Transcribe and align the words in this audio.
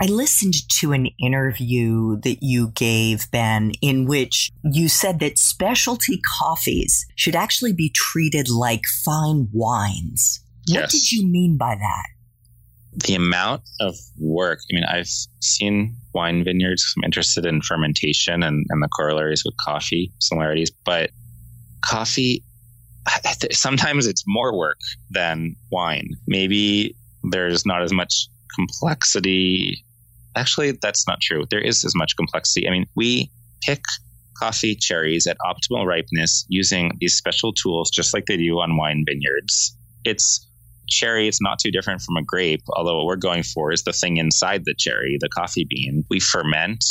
I 0.00 0.06
listened 0.06 0.54
to 0.80 0.92
an 0.92 1.08
interview 1.20 2.16
that 2.22 2.38
you 2.42 2.68
gave, 2.74 3.30
Ben, 3.30 3.72
in 3.80 4.06
which 4.06 4.50
you 4.64 4.88
said 4.88 5.20
that 5.20 5.38
specialty 5.38 6.20
coffees 6.38 7.06
should 7.14 7.36
actually 7.36 7.72
be 7.72 7.90
treated 7.94 8.48
like 8.50 8.82
fine 9.04 9.48
wines. 9.52 10.40
What 10.68 10.80
Yes. 10.80 10.92
did 10.92 11.12
you 11.12 11.26
mean 11.26 11.56
by 11.56 11.76
that? 11.76 12.06
the 13.06 13.16
amount 13.16 13.60
of 13.80 13.96
work. 14.20 14.60
I 14.70 14.74
mean, 14.76 14.84
I've 14.84 15.08
seen 15.40 15.96
wine 16.14 16.44
vineyards. 16.44 16.94
I'm 16.96 17.02
interested 17.02 17.44
in 17.44 17.60
fermentation 17.60 18.44
and, 18.44 18.64
and 18.68 18.80
the 18.80 18.88
corollaries 18.96 19.42
with 19.44 19.56
coffee 19.56 20.12
similarities, 20.20 20.70
but 20.84 21.10
coffee, 21.80 22.44
sometimes 23.50 24.06
it's 24.06 24.22
more 24.28 24.56
work 24.56 24.78
than 25.10 25.56
wine. 25.72 26.10
Maybe 26.28 26.94
there's 27.24 27.66
not 27.66 27.82
as 27.82 27.92
much 27.92 28.28
complexity. 28.54 29.84
Actually, 30.36 30.72
that's 30.72 31.06
not 31.06 31.20
true. 31.20 31.44
There 31.50 31.60
is 31.60 31.84
as 31.84 31.94
much 31.94 32.16
complexity. 32.16 32.66
I 32.66 32.70
mean, 32.70 32.86
we 32.94 33.30
pick 33.62 33.82
coffee 34.38 34.74
cherries 34.74 35.26
at 35.26 35.36
optimal 35.38 35.86
ripeness 35.86 36.44
using 36.48 36.90
these 37.00 37.14
special 37.14 37.52
tools, 37.52 37.90
just 37.90 38.12
like 38.12 38.26
they 38.26 38.36
do 38.36 38.58
on 38.58 38.76
wine 38.76 39.04
vineyards. 39.06 39.76
It's 40.04 40.46
cherry 40.88 41.28
it's 41.28 41.40
not 41.40 41.58
too 41.58 41.70
different 41.70 42.02
from 42.02 42.16
a 42.16 42.22
grape 42.22 42.62
although 42.76 42.98
what 42.98 43.06
we're 43.06 43.16
going 43.16 43.42
for 43.42 43.72
is 43.72 43.84
the 43.84 43.92
thing 43.92 44.18
inside 44.18 44.64
the 44.64 44.74
cherry 44.74 45.16
the 45.20 45.28
coffee 45.28 45.66
bean 45.68 46.04
we 46.10 46.20
ferment 46.20 46.84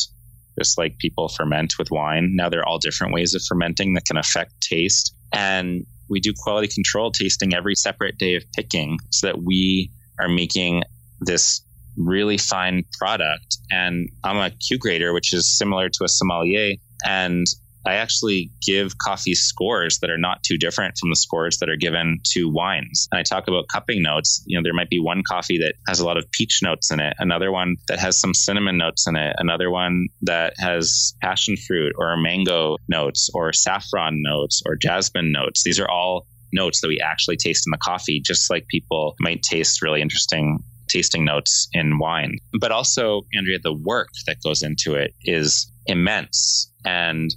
just 0.57 0.77
like 0.77 0.97
people 0.97 1.29
ferment 1.29 1.77
with 1.77 1.91
wine 1.91 2.35
now 2.35 2.49
there 2.49 2.61
are 2.61 2.67
all 2.67 2.79
different 2.79 3.13
ways 3.13 3.33
of 3.33 3.41
fermenting 3.47 3.93
that 3.93 4.05
can 4.05 4.17
affect 4.17 4.51
taste 4.61 5.13
and 5.31 5.85
we 6.09 6.19
do 6.19 6.33
quality 6.35 6.67
control 6.67 7.11
tasting 7.11 7.53
every 7.53 7.75
separate 7.75 8.17
day 8.17 8.35
of 8.35 8.43
picking 8.53 8.97
so 9.09 9.27
that 9.27 9.43
we 9.43 9.91
are 10.19 10.29
making 10.29 10.83
this 11.25 11.61
really 11.97 12.37
fine 12.37 12.83
product 12.97 13.57
and 13.69 14.09
i'm 14.23 14.37
a 14.37 14.49
q 14.49 14.77
grader 14.77 15.13
which 15.13 15.33
is 15.33 15.57
similar 15.57 15.89
to 15.89 16.03
a 16.03 16.09
sommelier 16.09 16.73
and 17.05 17.45
I 17.85 17.95
actually 17.95 18.49
give 18.65 18.97
coffee 18.97 19.35
scores 19.35 19.99
that 19.99 20.09
are 20.09 20.17
not 20.17 20.41
too 20.43 20.57
different 20.57 20.97
from 20.97 21.09
the 21.09 21.15
scores 21.15 21.57
that 21.57 21.69
are 21.69 21.75
given 21.75 22.19
to 22.31 22.49
wines. 22.49 23.07
And 23.11 23.19
I 23.19 23.23
talk 23.23 23.47
about 23.47 23.67
cupping 23.67 24.01
notes. 24.01 24.43
You 24.45 24.57
know, 24.57 24.63
there 24.63 24.73
might 24.73 24.89
be 24.89 24.99
one 24.99 25.21
coffee 25.27 25.57
that 25.57 25.75
has 25.87 25.99
a 25.99 26.05
lot 26.05 26.17
of 26.17 26.29
peach 26.31 26.61
notes 26.63 26.91
in 26.91 26.99
it, 26.99 27.13
another 27.19 27.51
one 27.51 27.75
that 27.87 27.99
has 27.99 28.17
some 28.17 28.33
cinnamon 28.33 28.77
notes 28.77 29.05
in 29.07 29.15
it, 29.15 29.35
another 29.37 29.69
one 29.69 30.07
that 30.21 30.53
has 30.59 31.13
passion 31.21 31.57
fruit 31.57 31.93
or 31.97 32.15
mango 32.15 32.77
notes 32.87 33.29
or 33.33 33.51
saffron 33.51 34.21
notes 34.21 34.61
or 34.65 34.75
jasmine 34.75 35.31
notes. 35.31 35.63
These 35.63 35.79
are 35.79 35.89
all 35.89 36.25
notes 36.53 36.81
that 36.81 36.87
we 36.87 37.01
actually 37.01 37.35
taste 37.35 37.67
in 37.67 37.71
the 37.71 37.77
coffee, 37.77 38.21
just 38.21 38.49
like 38.49 38.67
people 38.67 39.15
might 39.19 39.41
taste 39.43 39.81
really 39.81 40.01
interesting 40.01 40.59
tasting 40.93 41.25
notes 41.25 41.67
in 41.73 41.97
wine. 41.97 42.37
But 42.59 42.71
also, 42.71 43.23
Andrea, 43.35 43.59
the 43.61 43.73
work 43.73 44.09
that 44.27 44.37
goes 44.43 44.61
into 44.61 44.95
it 44.95 45.13
is 45.23 45.71
immense. 45.85 46.71
And 46.85 47.33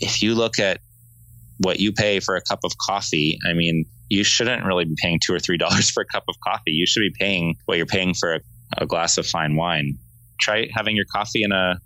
if 0.00 0.22
you 0.22 0.34
look 0.34 0.58
at 0.58 0.80
what 1.58 1.80
you 1.80 1.92
pay 1.92 2.20
for 2.20 2.36
a 2.36 2.42
cup 2.42 2.60
of 2.64 2.72
coffee, 2.78 3.38
I 3.48 3.52
mean, 3.52 3.84
you 4.08 4.24
shouldn't 4.24 4.64
really 4.64 4.84
be 4.84 4.96
paying 5.00 5.20
two 5.22 5.34
or 5.34 5.38
three 5.38 5.58
dollars 5.64 5.90
for 5.90 6.02
a 6.02 6.06
cup 6.06 6.24
of 6.28 6.36
coffee. 6.40 6.72
You 6.72 6.86
should 6.86 7.00
be 7.00 7.14
paying 7.18 7.56
what 7.66 7.76
you're 7.76 7.86
paying 7.86 8.14
for 8.14 8.34
a, 8.34 8.40
a 8.78 8.86
glass 8.86 9.18
of 9.18 9.26
fine 9.26 9.56
wine. 9.56 9.98
Try 10.40 10.68
having 10.74 10.96
your 10.96 11.06
coffee 11.06 11.42
in 11.42 11.52
a, 11.52 11.80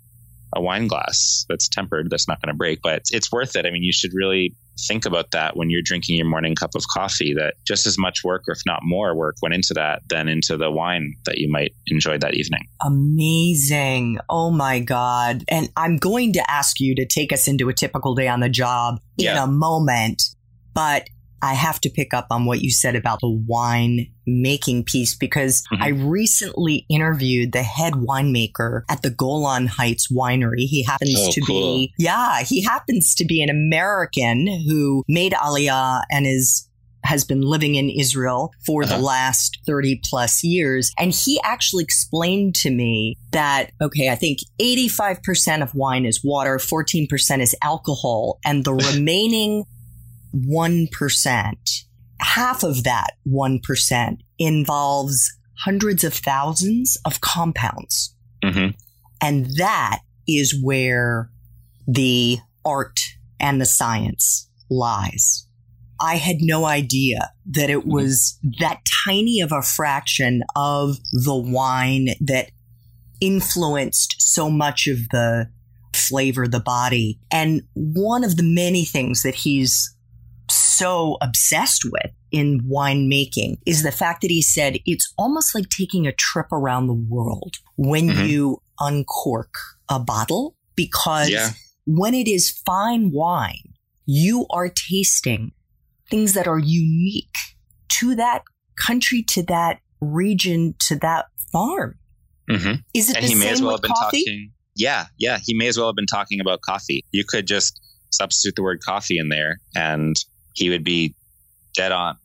a 0.55 0.61
wine 0.61 0.87
glass 0.87 1.45
that's 1.49 1.67
tempered, 1.69 2.09
that's 2.09 2.27
not 2.27 2.41
going 2.41 2.53
to 2.53 2.57
break, 2.57 2.81
but 2.81 2.97
it's, 2.97 3.13
it's 3.13 3.31
worth 3.31 3.55
it. 3.55 3.65
I 3.65 3.71
mean, 3.71 3.83
you 3.83 3.93
should 3.93 4.11
really 4.13 4.55
think 4.87 5.05
about 5.05 5.31
that 5.31 5.55
when 5.55 5.69
you're 5.69 5.81
drinking 5.83 6.15
your 6.17 6.25
morning 6.25 6.55
cup 6.55 6.71
of 6.75 6.83
coffee, 6.93 7.33
that 7.35 7.53
just 7.67 7.85
as 7.85 7.97
much 7.97 8.23
work, 8.23 8.43
or 8.47 8.53
if 8.53 8.61
not 8.65 8.79
more 8.83 9.15
work, 9.15 9.35
went 9.41 9.53
into 9.53 9.73
that 9.73 10.01
than 10.09 10.27
into 10.27 10.57
the 10.57 10.71
wine 10.71 11.13
that 11.25 11.37
you 11.37 11.49
might 11.51 11.73
enjoy 11.87 12.17
that 12.17 12.33
evening. 12.33 12.67
Amazing. 12.83 14.19
Oh 14.29 14.51
my 14.51 14.79
God. 14.79 15.43
And 15.47 15.69
I'm 15.77 15.97
going 15.97 16.33
to 16.33 16.51
ask 16.51 16.79
you 16.79 16.95
to 16.95 17.05
take 17.05 17.31
us 17.31 17.47
into 17.47 17.69
a 17.69 17.73
typical 17.73 18.15
day 18.15 18.27
on 18.27 18.39
the 18.39 18.49
job 18.49 18.99
in 19.17 19.25
Yeah. 19.25 19.43
a 19.43 19.47
moment, 19.47 20.23
but 20.73 21.07
I 21.41 21.53
have 21.53 21.79
to 21.81 21.89
pick 21.89 22.13
up 22.13 22.27
on 22.31 22.45
what 22.45 22.61
you 22.61 22.71
said 22.71 22.95
about 22.95 23.19
the 23.21 23.29
wine 23.29 24.07
making 24.27 24.83
piece 24.83 25.15
because 25.15 25.63
Mhm. 25.73 25.81
I 25.81 25.87
recently 25.89 26.85
interviewed 26.89 27.51
the 27.51 27.63
head 27.63 27.93
winemaker 27.93 28.81
at 28.89 29.01
the 29.01 29.09
Golan 29.09 29.67
Heights 29.67 30.11
winery. 30.11 30.65
He 30.67 30.83
happens 30.83 31.15
Oh, 31.17 31.31
to 31.31 31.41
cool. 31.41 31.75
be, 31.77 31.93
yeah, 31.97 32.43
he 32.43 32.61
happens 32.61 33.15
to 33.15 33.25
be 33.25 33.41
an 33.41 33.49
American 33.49 34.47
who 34.67 35.03
made 35.07 35.33
Aliyah 35.33 36.01
and 36.11 36.25
is 36.27 36.67
has 37.03 37.23
been 37.25 37.41
living 37.41 37.73
in 37.73 37.89
Israel 37.89 38.51
for 38.63 38.85
the 38.85 38.93
Uh-huh. 38.93 39.01
last 39.03 39.57
30 39.65 39.99
plus 40.07 40.43
years. 40.43 40.91
And 40.99 41.11
he 41.11 41.41
actually 41.43 41.83
explained 41.83 42.53
to 42.61 42.69
me 42.69 43.17
that, 43.31 43.71
okay, 43.81 44.09
I 44.09 44.15
think 44.15 44.37
85% 44.59 45.63
of 45.63 45.73
wine 45.73 46.05
is 46.05 46.23
water, 46.23 46.59
14% 46.59 47.41
is 47.41 47.55
alcohol, 47.63 48.37
and 48.45 48.63
the 48.63 48.73
remaining 48.93 49.63
1%, 50.35 51.53
half 52.19 52.63
of 52.63 52.83
that 52.83 53.13
1% 53.27 54.17
involves 54.39 55.37
hundreds 55.59 56.03
of 56.03 56.13
thousands 56.13 56.97
of 57.05 57.21
compounds. 57.21 58.15
hmm 58.43 58.69
And 59.21 59.47
that 59.57 59.99
is 60.27 60.59
where 60.61 61.29
the 61.87 62.39
art 62.65 62.99
and 63.39 63.59
the 63.59 63.65
science 63.65 64.49
lies. 64.69 65.47
I 65.99 66.15
had 66.15 66.37
no 66.41 66.65
idea 66.65 67.31
that 67.51 67.69
it 67.69 67.85
was 67.85 68.39
that 68.59 68.81
tiny 69.05 69.39
of 69.39 69.51
a 69.51 69.61
fraction 69.61 70.41
of 70.55 70.97
the 71.11 71.35
wine 71.35 72.09
that 72.21 72.49
influenced 73.19 74.15
so 74.17 74.49
much 74.49 74.87
of 74.87 74.97
the 75.09 75.47
flavor, 75.93 76.47
the 76.47 76.59
body. 76.59 77.19
And 77.31 77.61
one 77.73 78.23
of 78.23 78.35
the 78.35 78.43
many 78.43 78.83
things 78.83 79.21
that 79.21 79.35
he's 79.35 79.95
so 80.81 81.17
obsessed 81.21 81.83
with 81.85 82.11
in 82.31 82.61
winemaking 82.61 83.57
is 83.65 83.83
the 83.83 83.91
fact 83.91 84.21
that 84.21 84.31
he 84.31 84.41
said 84.41 84.77
it's 84.85 85.13
almost 85.17 85.53
like 85.53 85.69
taking 85.69 86.07
a 86.07 86.11
trip 86.13 86.51
around 86.51 86.87
the 86.87 86.93
world 87.15 87.57
when 87.77 88.09
Mhm. 88.09 88.27
you 88.29 88.61
uncork 88.79 89.53
a 89.89 89.99
bottle 89.99 90.55
because 90.75 91.29
Yeah. 91.29 91.51
when 91.85 92.13
it 92.13 92.27
is 92.27 92.49
fine 92.65 93.11
wine, 93.11 93.73
you 94.05 94.45
are 94.49 94.69
tasting 94.69 95.51
things 96.09 96.33
that 96.33 96.47
are 96.47 96.59
unique 96.59 97.37
to 97.99 98.15
that 98.15 98.41
country, 98.75 99.21
to 99.23 99.43
that 99.43 99.79
region, 100.01 100.73
to 100.87 100.95
that 100.95 101.25
farm. 101.51 101.99
hmm 102.49 102.73
Is 102.93 103.09
it 103.09 103.15
and 103.17 103.23
the 103.25 103.29
he 103.29 103.35
may 103.35 103.45
same 103.45 103.53
as 103.53 103.61
well 103.61 103.71
have 103.73 103.81
been 103.81 103.91
coffee? 103.91 104.25
talking. 104.25 104.51
Yeah, 104.75 105.05
yeah, 105.17 105.37
he 105.45 105.53
may 105.53 105.67
as 105.67 105.77
well 105.77 105.87
have 105.87 105.95
been 105.95 106.05
talking 106.07 106.39
about 106.41 106.61
coffee. 106.61 107.05
You 107.11 107.23
could 107.27 107.45
just 107.45 107.79
substitute 108.09 108.55
the 108.55 108.63
word 108.63 108.79
coffee 108.83 109.17
in 109.17 109.29
there, 109.29 109.59
and 109.75 110.15
he 110.53 110.69
would 110.69 110.83
be 110.83 111.15
dead 111.73 111.91
on. 111.91 112.17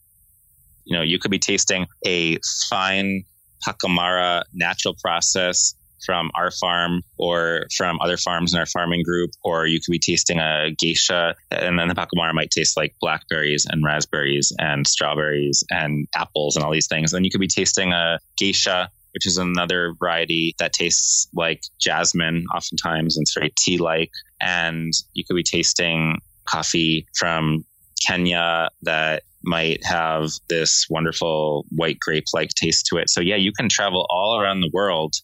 You 0.85 0.97
know, 0.97 1.03
you 1.03 1.19
could 1.19 1.31
be 1.31 1.39
tasting 1.39 1.87
a 2.07 2.39
fine 2.69 3.25
Pacamara 3.67 4.43
natural 4.53 4.95
process 5.03 5.75
from 6.05 6.31
our 6.35 6.51
farm 6.53 7.03
or 7.19 7.67
from 7.77 7.99
other 8.01 8.17
farms 8.17 8.55
in 8.55 8.61
our 8.61 8.67
farming 8.67 9.03
group, 9.03 9.31
or 9.43 9.67
you 9.67 9.81
could 9.81 9.91
be 9.91 9.99
tasting 9.99 10.39
a 10.39 10.71
geisha, 10.79 11.35
and 11.51 11.79
then 11.79 11.89
the 11.89 11.95
Pacamara 11.95 12.33
might 12.33 12.51
taste 12.51 12.77
like 12.77 12.95
blackberries 13.01 13.67
and 13.69 13.85
raspberries 13.85 14.53
and 14.59 14.87
strawberries 14.87 15.65
and 15.71 16.07
apples 16.15 16.55
and 16.55 16.65
all 16.65 16.71
these 16.71 16.87
things. 16.87 17.11
Then 17.11 17.25
you 17.25 17.31
could 17.31 17.41
be 17.41 17.49
tasting 17.49 17.93
a 17.93 18.19
geisha 18.37 18.91
which 19.17 19.25
is 19.25 19.39
another 19.39 19.95
variety 19.99 20.55
that 20.59 20.75
tastes 20.75 21.27
like 21.33 21.63
jasmine 21.81 22.45
oftentimes 22.55 23.17
and 23.17 23.23
it's 23.23 23.33
very 23.33 23.51
tea 23.57 23.79
like. 23.79 24.11
And 24.43 24.93
you 25.15 25.25
could 25.25 25.37
be 25.37 25.43
tasting 25.43 26.21
coffee 26.47 27.07
from 27.19 27.65
Kenya 28.05 28.69
that 28.83 29.23
might 29.45 29.85
have 29.85 30.31
this 30.49 30.87
wonderful 30.91 31.65
white 31.71 31.99
grape 32.01 32.25
like 32.35 32.51
taste 32.51 32.87
to 32.87 32.99
it. 32.99 33.09
So, 33.09 33.21
yeah, 33.21 33.37
you 33.37 33.53
can 33.53 33.69
travel 33.69 34.07
all 34.11 34.41
around 34.41 34.61
the 34.61 34.71
world 34.73 35.15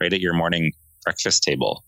right 0.00 0.12
at 0.12 0.20
your 0.20 0.34
morning 0.34 0.72
breakfast 1.04 1.42
table. 1.42 1.84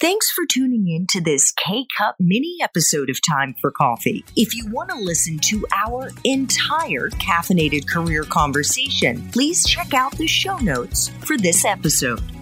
Thanks 0.00 0.32
for 0.32 0.44
tuning 0.44 0.88
in 0.88 1.06
to 1.10 1.20
this 1.20 1.52
K 1.52 1.86
Cup 1.96 2.16
mini 2.18 2.56
episode 2.60 3.08
of 3.08 3.20
Time 3.24 3.54
for 3.60 3.70
Coffee. 3.70 4.24
If 4.34 4.52
you 4.52 4.66
want 4.68 4.90
to 4.90 4.96
listen 4.96 5.38
to 5.44 5.64
our 5.72 6.10
entire 6.24 7.08
caffeinated 7.10 7.88
career 7.88 8.24
conversation, 8.24 9.28
please 9.30 9.64
check 9.64 9.94
out 9.94 10.16
the 10.18 10.26
show 10.26 10.56
notes 10.56 11.10
for 11.24 11.38
this 11.38 11.64
episode. 11.64 12.41